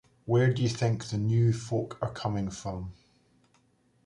[0.25, 2.93] Where d'you think the new folk are coming from?